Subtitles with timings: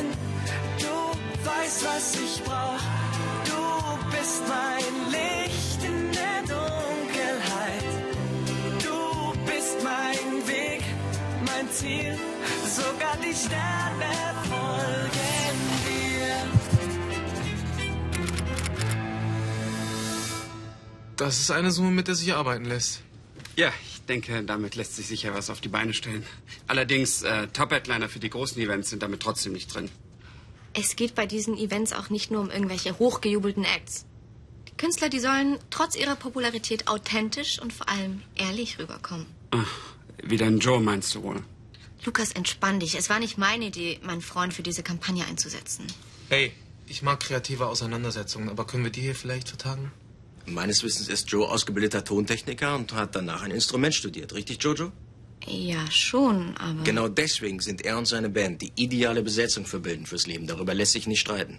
[0.00, 0.12] bin.
[0.78, 2.80] Du weißt, was ich brauch.
[3.44, 3.62] Du
[4.16, 7.84] bist mein Licht in der Dunkelheit.
[8.82, 10.82] Du bist mein Weg,
[11.46, 12.18] mein Ziel.
[12.66, 14.12] Sogar die Sterne
[14.48, 16.36] folgen dir.
[21.16, 23.02] Das ist eine Summe, mit der sich arbeiten lässt.
[23.60, 26.24] Ja, ich denke, damit lässt sich sicher was auf die Beine stellen.
[26.66, 29.90] Allerdings, äh, Top-Headliner für die großen Events sind damit trotzdem nicht drin.
[30.72, 34.06] Es geht bei diesen Events auch nicht nur um irgendwelche hochgejubelten Acts.
[34.66, 39.26] Die Künstler, die sollen trotz ihrer Popularität authentisch und vor allem ehrlich rüberkommen.
[39.50, 39.76] Ach,
[40.22, 41.42] wie dein Joe meinst du wohl?
[42.06, 42.94] Lukas, entspann dich.
[42.94, 45.86] Es war nicht meine Idee, meinen Freund für diese Kampagne einzusetzen.
[46.30, 46.54] Hey,
[46.86, 49.92] ich mag kreative Auseinandersetzungen, aber können wir die hier vielleicht vertagen?
[50.46, 54.34] Meines Wissens ist Joe ausgebildeter Tontechniker und hat danach ein Instrument studiert.
[54.34, 54.92] Richtig, Jojo?
[55.46, 56.82] Ja, schon, aber.
[56.82, 60.46] Genau deswegen sind er und seine Band die ideale Besetzung für Bilden fürs Leben.
[60.46, 61.58] Darüber lässt sich nicht streiten.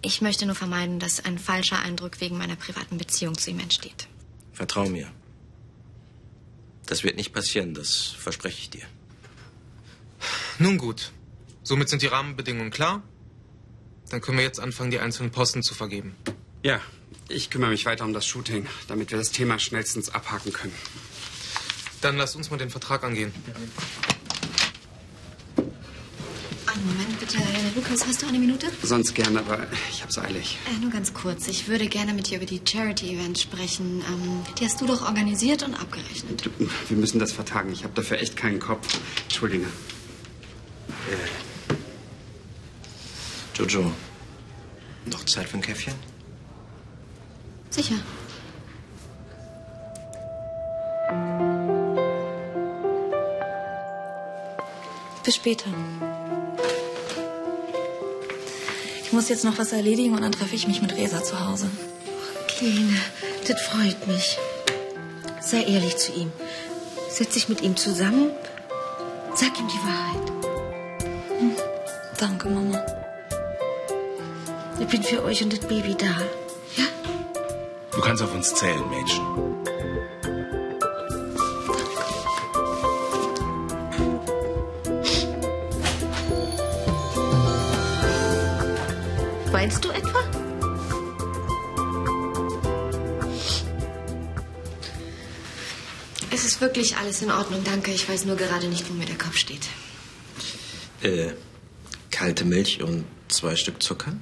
[0.00, 4.08] Ich möchte nur vermeiden, dass ein falscher Eindruck wegen meiner privaten Beziehung zu ihm entsteht.
[4.52, 5.10] Vertrau mir.
[6.86, 8.86] Das wird nicht passieren, das verspreche ich dir.
[10.58, 11.12] Nun gut.
[11.62, 13.02] Somit sind die Rahmenbedingungen klar.
[14.10, 16.16] Dann können wir jetzt anfangen, die einzelnen Posten zu vergeben.
[16.64, 16.80] Ja,
[17.28, 20.74] ich kümmere mich weiter um das Shooting, damit wir das Thema schnellstens abhaken können.
[22.00, 23.32] Dann lass uns mal den Vertrag angehen.
[26.66, 27.38] Einen Moment bitte.
[27.76, 28.66] Lukas, hast du eine Minute?
[28.82, 30.58] Sonst gern, aber ich hab's eilig.
[30.74, 31.46] Äh, nur ganz kurz.
[31.46, 34.02] Ich würde gerne mit dir über die Charity-Events sprechen.
[34.08, 36.46] Ähm, die hast du doch organisiert und abgerechnet.
[36.46, 36.50] Du,
[36.88, 37.72] wir müssen das vertagen.
[37.72, 38.98] Ich habe dafür echt keinen Kopf.
[39.24, 39.66] Entschuldige.
[41.10, 41.76] Äh.
[43.54, 43.92] Jojo,
[45.06, 45.94] noch Zeit für ein Käffchen?
[47.72, 47.94] Sicher.
[55.24, 55.70] Bis später.
[59.02, 61.70] Ich muss jetzt noch was erledigen und dann treffe ich mich mit Resa zu Hause.
[62.48, 62.98] Kleine,
[63.48, 64.36] das freut mich.
[65.40, 66.30] Sei ehrlich zu ihm.
[67.08, 68.32] Setz dich mit ihm zusammen.
[69.34, 70.32] Sag ihm die Wahrheit.
[72.18, 72.84] Danke, Mama.
[74.78, 76.41] Ich bin für euch und das Baby da.
[77.94, 79.22] Du kannst auf uns zählen, Mädchen.
[89.52, 90.18] Weinst du etwa?
[96.30, 97.90] Es ist wirklich alles in Ordnung, danke.
[97.92, 99.68] Ich weiß nur gerade nicht, wo mir der Kopf steht.
[101.02, 101.32] Äh,
[102.10, 104.14] kalte Milch und zwei Stück Zucker?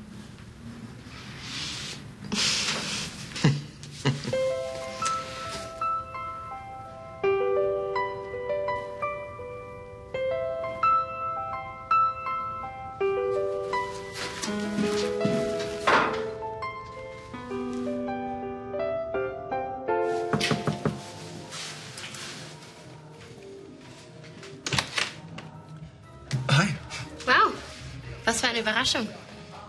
[28.41, 29.09] Was für eine Überraschung.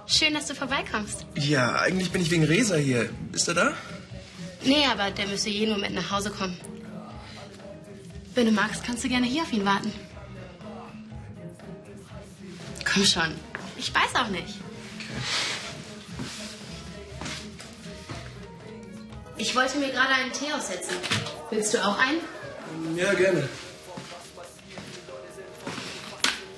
[0.07, 1.25] Schön, dass du vorbeikommst.
[1.35, 3.09] Ja, eigentlich bin ich wegen Resa hier.
[3.33, 3.73] Ist er da?
[4.63, 6.57] Nee, aber der müsste jeden Moment nach Hause kommen.
[8.33, 9.91] Wenn du magst, kannst du gerne hier auf ihn warten.
[12.91, 13.35] Komm schon.
[13.77, 14.55] Ich weiß auch nicht.
[19.37, 20.95] Ich wollte mir gerade einen Tee aussetzen.
[21.49, 22.19] Willst du auch einen?
[22.95, 23.49] Ja, gerne.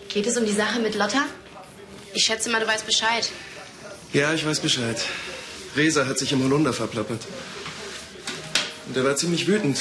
[0.09, 1.25] Geht es um die Sache mit Lotta?
[2.13, 3.29] Ich schätze mal, du weißt Bescheid.
[4.13, 5.03] Ja, ich weiß Bescheid.
[5.75, 7.21] Resa hat sich im Holunder verplappert.
[8.87, 9.79] Und er war ziemlich wütend.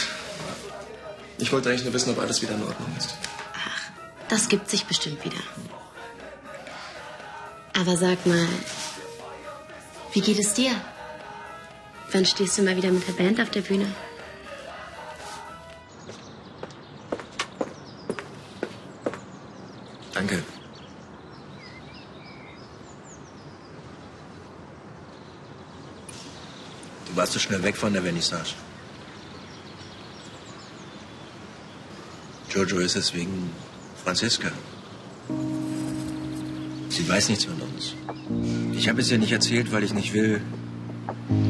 [1.39, 3.15] Ich wollte eigentlich nur wissen, ob alles wieder in Ordnung ist.
[4.29, 5.43] Das gibt sich bestimmt wieder.
[7.75, 8.49] Aber sag mal,
[10.13, 10.73] wie geht es dir?
[12.13, 13.87] Wann stehst du mal wieder mit der Band auf der Bühne?
[20.15, 20.43] Danke.
[27.23, 28.55] Warst so schnell weg von der Vernissage.
[32.51, 33.49] Jojo ist es wegen
[34.03, 34.51] Franziska.
[36.89, 37.95] Sie weiß nichts von uns.
[38.77, 40.41] Ich habe es ihr nicht erzählt, weil ich nicht will,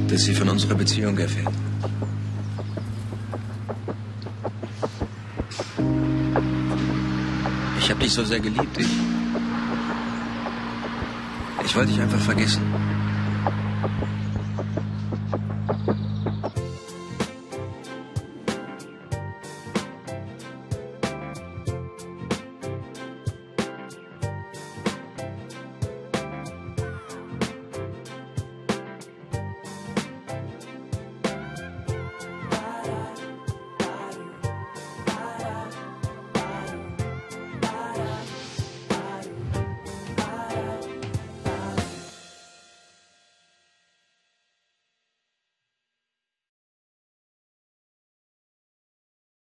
[0.09, 1.55] dass sie von unserer Beziehung erfährt.
[7.79, 8.77] Ich habe dich so sehr geliebt.
[8.77, 8.93] Ich,
[11.65, 12.92] ich wollte dich einfach vergessen.